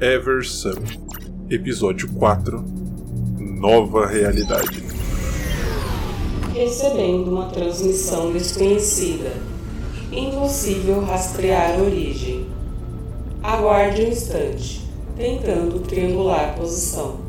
[0.00, 0.76] Everson,
[1.50, 2.64] Episódio 4
[3.38, 4.82] Nova Realidade.
[6.54, 9.30] Recebendo uma transmissão desconhecida.
[10.10, 12.46] Impossível rastrear a origem.
[13.42, 17.20] Aguarde um instante, tentando triangular posição.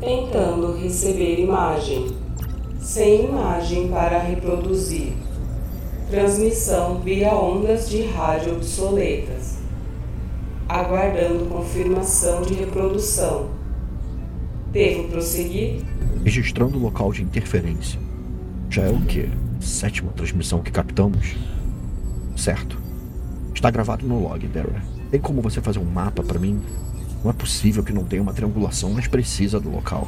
[0.00, 2.06] Tentando receber imagem.
[2.80, 5.12] Sem imagem para reproduzir.
[6.08, 9.59] Transmissão via ondas de rádio obsoletas
[10.70, 13.50] aguardando confirmação de reprodução.
[14.70, 15.82] Devo prosseguir?
[16.24, 17.98] Registrando o local de interferência.
[18.68, 19.28] Já é o quê?
[19.60, 21.34] Sétima transmissão que captamos?
[22.36, 22.78] Certo.
[23.52, 24.80] Está gravado no log, Dara.
[25.10, 26.60] Tem como você fazer um mapa para mim?
[27.24, 30.06] Não é possível que não tenha uma triangulação mais precisa do local.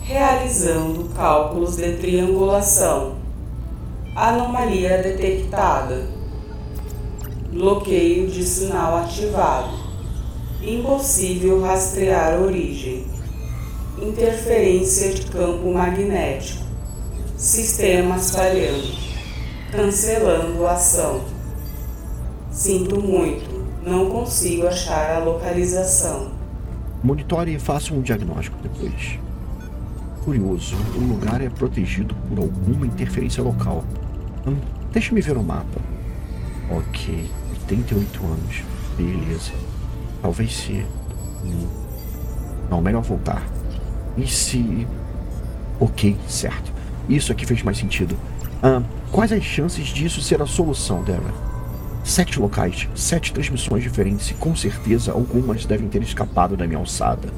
[0.00, 3.16] Realizando cálculos de triangulação.
[4.16, 6.06] Anomalia detectada.
[7.52, 9.79] Bloqueio de sinal ativado.
[10.62, 13.06] Impossível rastrear a origem.
[14.00, 16.64] Interferência de campo magnético.
[17.36, 18.88] Sistemas falhando.
[19.72, 21.22] Cancelando a ação.
[22.50, 26.32] Sinto muito, não consigo achar a localização.
[27.02, 29.18] Monitore e faça um diagnóstico depois.
[30.24, 33.82] Curioso, o lugar é protegido por alguma interferência local.
[34.46, 34.56] Hum,
[34.92, 35.80] Deixe-me ver o mapa.
[36.70, 37.30] Ok,
[37.62, 38.62] 88 anos.
[38.96, 39.52] Beleza.
[40.22, 40.84] Talvez se.
[42.70, 43.42] Não, melhor voltar.
[44.16, 44.86] E se.
[45.78, 46.72] Ok, certo.
[47.08, 48.16] Isso aqui fez mais sentido.
[48.62, 51.50] Ah, quais as chances disso ser a solução, Dara?
[52.04, 57.28] Sete locais, sete transmissões diferentes e com certeza algumas devem ter escapado da minha alçada.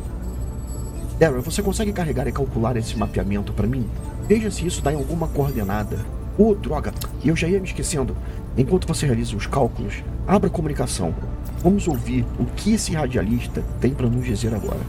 [1.18, 3.88] Dara, você consegue carregar e calcular esse mapeamento para mim?
[4.28, 5.98] Veja se isso dá em alguma coordenada.
[6.36, 6.92] Oh, droga!
[7.24, 8.16] Eu já ia me esquecendo.
[8.56, 11.14] Enquanto você realiza os cálculos, abra a comunicação.
[11.62, 14.80] Vamos ouvir o que esse radialista tem para nos dizer agora.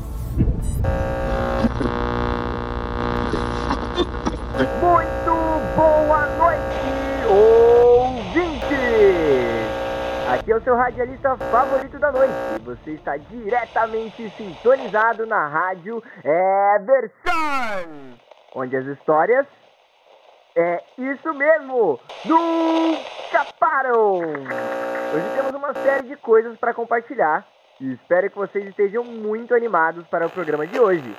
[4.81, 5.31] Muito
[5.77, 8.73] boa noite, ouvintes!
[10.29, 12.33] Aqui é o seu radialista favorito da noite.
[12.65, 18.17] Você está diretamente sintonizado na rádio Everson,
[18.55, 19.45] onde as histórias
[20.55, 23.12] é isso mesmo, nunca
[23.59, 24.19] param!
[24.19, 27.47] Hoje temos uma série de coisas para compartilhar
[27.81, 31.15] e espero que vocês estejam muito animados para o programa de hoje.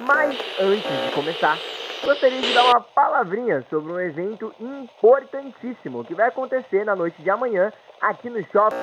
[0.00, 1.58] Mas antes de começar,
[2.02, 7.30] gostaria de dar uma palavrinha sobre um evento importantíssimo que vai acontecer na noite de
[7.30, 8.76] amanhã aqui no shopping.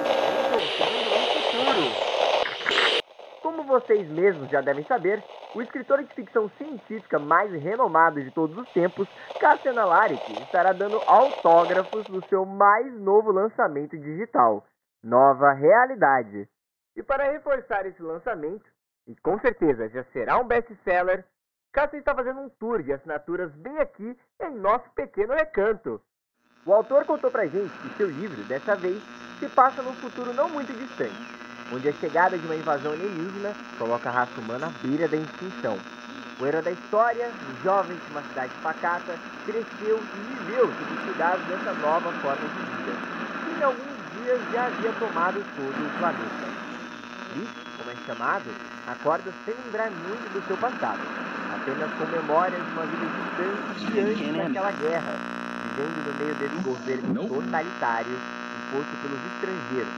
[3.41, 5.23] Como vocês mesmos já devem saber,
[5.53, 9.07] o escritor de ficção científica mais renomado de todos os tempos,
[9.37, 14.65] Cassian Alaric, estará dando autógrafos no seu mais novo lançamento digital,
[15.03, 16.47] Nova Realidade.
[16.95, 18.69] E para reforçar esse lançamento,
[19.07, 21.25] e com certeza já será um best-seller,
[21.73, 26.01] Cassian está fazendo um tour de assinaturas bem aqui em nosso pequeno recanto.
[26.65, 29.01] O autor contou pra gente que seu livro, dessa vez,
[29.39, 34.09] se passa num futuro não muito distante onde a chegada de uma invasão alienígena coloca
[34.09, 35.77] a raça humana à beira da extinção.
[36.39, 39.15] O herói da história, um jovem de uma cidade pacata,
[39.45, 42.97] cresceu e viveu sob os cuidados dessa nova forma de vida,
[43.45, 46.51] que em alguns dias já havia tomado todo o planeta.
[47.35, 48.45] Rick, como é chamado,
[48.87, 50.99] acorda sem lembrar muito do seu passado,
[51.53, 53.05] apenas com memórias de uma vida
[53.75, 55.13] distante antes daquela guerra,
[55.63, 58.40] vivendo no meio desse governo totalitário
[58.71, 59.93] imposto pelos estrangeiros.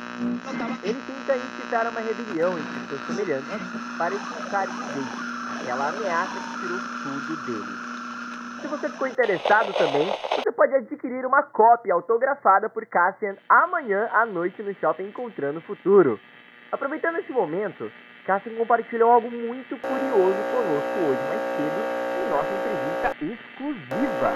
[0.82, 3.54] Ele tenta incitar uma rebelião entre seus semelhantes
[3.98, 7.78] para expulsar Jake, aquela ameaça que tirou tudo dele.
[8.60, 14.26] Se você ficou interessado também, você pode adquirir uma cópia autografada por Cassian amanhã à
[14.26, 16.20] noite no Shopping Encontrando o Futuro.
[16.72, 17.92] Aproveitando esse momento,
[18.26, 24.32] Cassian compartilhou algo muito curioso conosco hoje mais cedo em nossa entrevista exclusiva.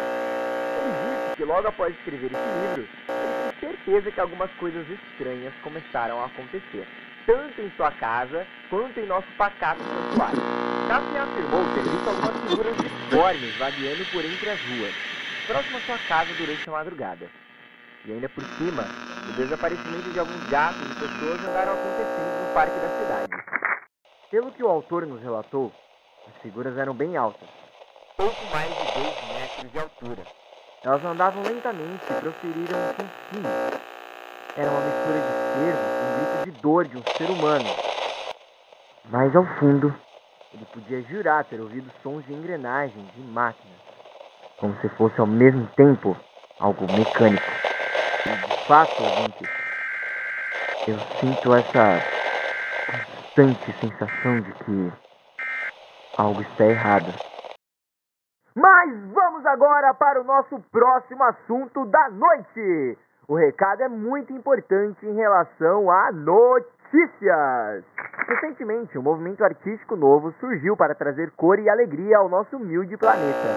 [0.78, 3.17] Ele disse que logo após escrever esse livro,
[3.60, 6.88] certeza que algumas coisas estranhas começaram a acontecer,
[7.26, 10.42] tanto em sua casa quanto em nosso pacato santuário.
[10.88, 14.94] Cassian afirmou ter visto algumas figuras disformes vagueando por entre as ruas,
[15.46, 17.30] próximo à sua casa durante a madrugada.
[18.06, 18.84] E ainda por cima,
[19.28, 23.32] o desaparecimento de alguns gatos e pessoas andaram acontecendo no parque da cidade.
[24.32, 25.74] Pelo que o autor nos relatou,
[26.28, 27.50] as figuras eram bem altas,
[28.16, 30.47] pouco mais de 2 metros de altura
[30.84, 33.44] elas andavam lentamente e proferiram um sim.
[34.56, 37.70] Era uma mistura de cervo com um grito de dor de um ser humano.
[39.06, 39.94] Mas ao fundo,
[40.54, 43.80] ele podia jurar ter ouvido sons de engrenagem de máquinas,
[44.58, 46.16] como se fosse ao mesmo tempo
[46.60, 47.52] algo mecânico.
[48.26, 49.44] E de fato, ouvinte,
[50.88, 52.02] eu sinto essa
[52.88, 55.08] constante sensação de que
[56.18, 57.14] algo está errado.
[58.56, 59.07] Mas
[59.38, 62.98] vamos agora para o nosso próximo assunto da noite.
[63.28, 67.84] O recado é muito importante em relação a notícias.
[68.28, 73.48] Recentemente, um movimento artístico novo surgiu para trazer cor e alegria ao nosso humilde planeta.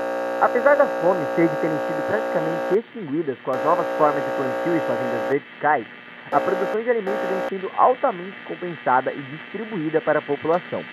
[0.43, 4.77] Apesar das fome e sede terem sido praticamente extinguidas com as novas formas de plantio
[4.77, 5.87] e fazendas verticais,
[6.31, 10.85] a produção de alimentos vem sendo altamente compensada e distribuída para a população.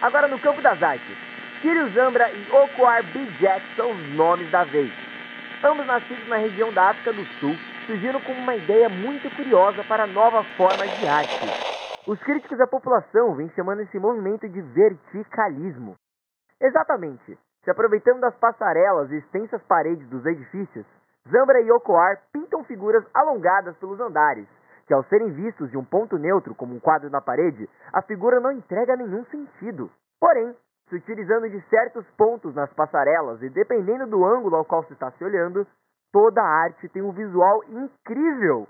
[0.00, 1.31] Agora, no campo das artes,
[1.62, 3.24] Sirius Zambra e Okwar B.
[3.38, 4.92] Jack são os nomes da vez.
[5.62, 7.54] Ambos nascidos na região da África do Sul,
[7.86, 11.46] surgiram como uma ideia muito curiosa para novas formas de arte.
[12.08, 15.94] Os críticos da população vêm chamando esse movimento de verticalismo.
[16.60, 17.38] Exatamente.
[17.62, 20.84] Se aproveitando das passarelas e extensas paredes dos edifícios,
[21.30, 24.48] Zambra e Okoar pintam figuras alongadas pelos andares,
[24.88, 28.40] que ao serem vistos de um ponto neutro como um quadro na parede, a figura
[28.40, 29.88] não entrega nenhum sentido.
[30.18, 30.52] Porém,
[30.92, 35.10] se utilizando de certos pontos nas passarelas e dependendo do ângulo ao qual se está
[35.12, 35.66] se olhando,
[36.12, 38.68] toda a arte tem um visual incrível.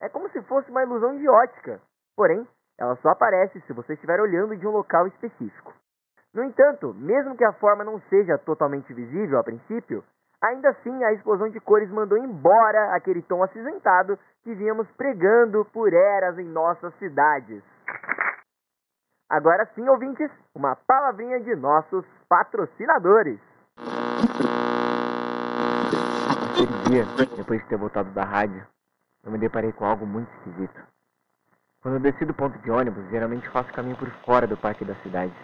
[0.00, 1.80] É como se fosse uma ilusão de ótica,
[2.16, 2.44] porém,
[2.76, 5.72] ela só aparece se você estiver olhando de um local específico.
[6.34, 10.02] No entanto, mesmo que a forma não seja totalmente visível a princípio,
[10.42, 15.92] ainda assim a explosão de cores mandou embora aquele tom acinzentado que vínhamos pregando por
[15.92, 17.62] eras em nossas cidades.
[19.32, 23.40] Agora sim, ouvintes, uma palavrinha de nossos patrocinadores.
[26.50, 28.66] Aquele dia, depois de ter voltado da rádio,
[29.24, 30.78] eu me deparei com algo muito esquisito.
[31.80, 34.94] Quando eu desci do ponto de ônibus, geralmente faço caminho por fora do parque da
[34.96, 35.34] cidade.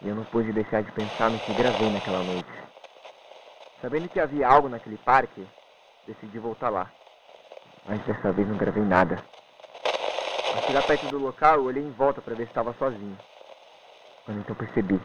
[0.00, 2.50] E eu não pude deixar de pensar no que gravei naquela noite.
[3.82, 5.46] Sabendo que havia algo naquele parque,
[6.06, 6.90] decidi voltar lá.
[7.84, 9.22] Mas dessa vez não gravei nada.
[10.52, 13.16] Ao chegar perto do local, eu olhei em volta para ver se estava sozinho.
[14.24, 15.00] Quando então percebi,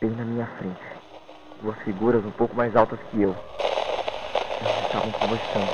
[0.00, 0.82] bem na minha frente,
[1.60, 3.32] duas figuras um pouco mais altas que eu.
[4.60, 5.70] Elas estavam conversando.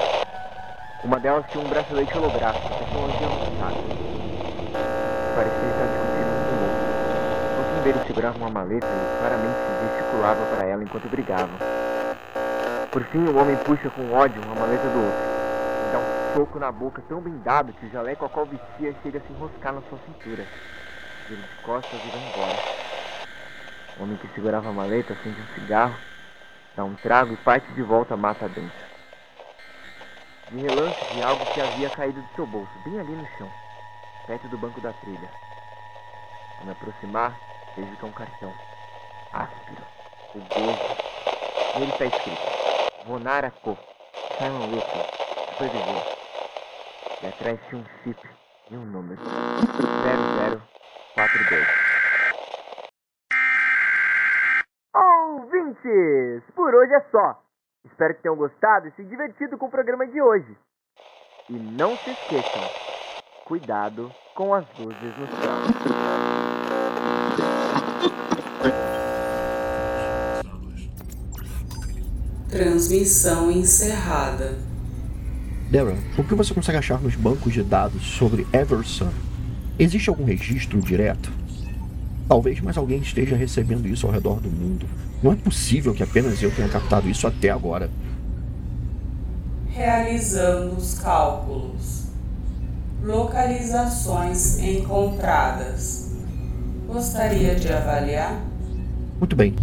[1.03, 3.79] Uma delas tinha um bracelete holográfico, tecnologia avançada.
[5.35, 6.89] Parecia estar discutindo com o outro.
[7.57, 11.59] O fim dele segurava uma maleta e claramente gesticulava para ela enquanto brigava.
[12.93, 15.39] Por fim, o homem puxa com ódio uma maleta do outro
[16.35, 19.33] soco na boca tão bem dado que o jaleco a qual vestia chega a se
[19.33, 20.45] enroscar na sua cintura.
[21.29, 22.79] Vira de costas e vai embora.
[23.99, 25.97] O homem que segurava a maleta acende um cigarro,
[26.77, 28.89] dá um trago e parte de volta mata dentro.
[30.51, 33.51] De relance de algo que havia caído de seu bolso, bem ali no chão,
[34.27, 35.31] perto do banco da trilha.
[36.59, 37.37] Ao me aproximar,
[37.77, 38.55] vejo que é um cartão.
[39.33, 39.83] Áspero,
[40.33, 41.09] rugoso.
[41.79, 42.41] Nele está escrito
[43.07, 43.77] Vonara Co.
[44.39, 45.05] Simon Wilson,
[45.51, 46.18] supervisor.
[47.39, 48.19] Atrás um chip
[48.69, 49.23] e um número.
[49.23, 51.69] 0042.
[54.93, 56.43] Ouvintes!
[56.57, 57.41] Por hoje é só.
[57.85, 60.57] Espero que tenham gostado e se divertido com o programa de hoje.
[61.49, 62.69] E não se esqueçam,
[63.45, 65.53] cuidado com as luzes no céu.
[72.51, 74.59] Transmissão encerrada.
[75.71, 79.11] Darren, o que você consegue achar nos bancos de dados sobre Everson?
[79.79, 81.31] Existe algum registro direto?
[82.27, 84.87] Talvez mais alguém esteja recebendo isso ao redor do mundo.
[85.23, 87.91] Não é possível que apenas eu tenha captado isso até agora.
[89.69, 92.05] Realizando os cálculos.
[93.03, 96.17] Localizações encontradas.
[96.87, 98.41] Gostaria de avaliar?
[99.19, 99.55] Muito bem.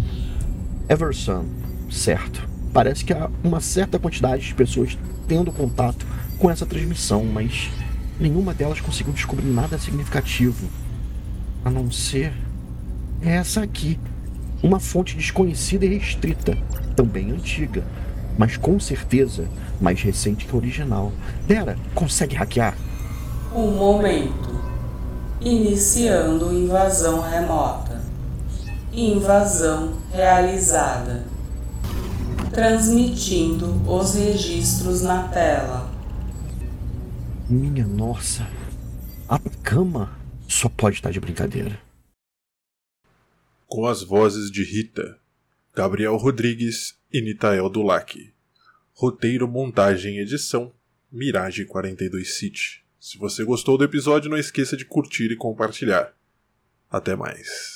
[0.88, 1.44] Everson,
[1.90, 2.55] certo.
[2.72, 4.96] Parece que há uma certa quantidade de pessoas
[5.26, 6.06] tendo contato
[6.38, 7.70] com essa transmissão, mas
[8.20, 10.68] nenhuma delas conseguiu descobrir nada significativo.
[11.64, 12.32] A não ser
[13.20, 13.98] essa aqui.
[14.62, 16.56] Uma fonte desconhecida e restrita,
[16.94, 17.84] também antiga,
[18.38, 19.48] mas com certeza
[19.80, 21.12] mais recente que original.
[21.46, 22.76] Dera, consegue hackear?
[23.54, 24.56] Um momento.
[25.40, 28.00] Iniciando invasão remota.
[28.92, 31.35] Invasão realizada
[32.56, 35.92] transmitindo os registros na tela.
[37.50, 38.50] Minha nossa,
[39.28, 41.78] a cama só pode estar de brincadeira.
[43.66, 45.18] Com as vozes de Rita,
[45.74, 48.32] Gabriel Rodrigues e Nitael Dulac.
[48.94, 50.72] Roteiro, montagem e edição,
[51.12, 52.82] Mirage 42 City.
[52.98, 56.14] Se você gostou do episódio, não esqueça de curtir e compartilhar.
[56.90, 57.75] Até mais.